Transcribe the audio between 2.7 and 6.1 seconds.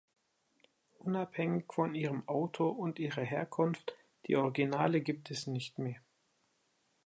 und ihrer Herkunft, die Originale gibt es nicht mehr.